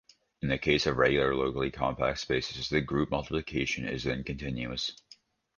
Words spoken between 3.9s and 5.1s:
then continuous.